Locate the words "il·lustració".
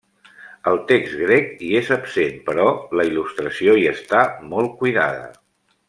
3.11-3.77